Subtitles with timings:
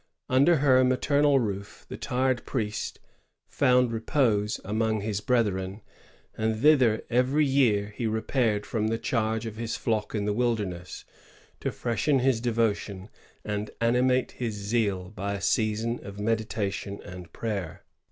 [0.29, 2.99] Under her maternal roof the tired priest
[3.47, 5.81] found repose among his brethren;
[6.35, 11.05] and thither every year he repaired from the charge of his flock in the wilderness,
[11.59, 13.09] to freshen his devotion
[13.45, 17.83] and animate his zeal by a season of meditation and prayer.